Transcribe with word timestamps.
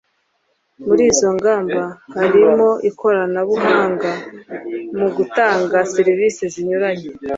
Muri 0.85 1.03
izo 1.11 1.29
ngamba 1.37 1.83
harimo 2.15 2.69
ikoranabuhanga 2.89 4.11
mu 4.97 5.07
gutanga 5.17 5.77
serivisi 5.93 6.43
zinyuranye 6.53 7.09